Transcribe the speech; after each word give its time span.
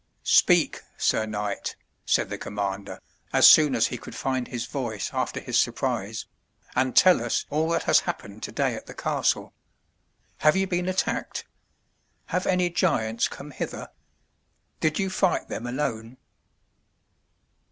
"Speak, 0.23 0.81
Sir 0.97 1.27
Knight," 1.27 1.75
said 2.07 2.31
the 2.31 2.37
commander, 2.39 2.99
as 3.31 3.47
soon 3.47 3.75
as 3.75 3.85
he 3.85 3.99
could 3.99 4.15
find 4.15 4.47
his 4.47 4.65
voice 4.65 5.11
after 5.13 5.39
his 5.39 5.59
surprise, 5.59 6.25
"and 6.75 6.95
tell 6.95 7.23
us 7.23 7.45
all 7.51 7.69
that 7.69 7.83
has 7.83 7.99
happened 7.99 8.41
today 8.41 8.73
at 8.73 8.87
the 8.87 8.95
castle. 8.95 9.53
Have 10.39 10.55
you 10.55 10.65
been 10.65 10.89
attacked? 10.89 11.45
Have 12.33 12.47
any 12.47 12.71
giants 12.71 13.27
come 13.27 13.51
hither? 13.51 13.89
Did 14.79 14.97
you 14.97 15.11
fight 15.11 15.49
them 15.49 15.67
alone?" 15.67 16.17